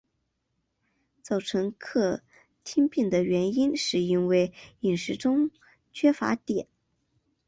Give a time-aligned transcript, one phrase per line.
[1.21, 2.23] 造成克
[2.63, 5.51] 汀病的原因是因为饮食中
[5.93, 6.65] 缺乏碘。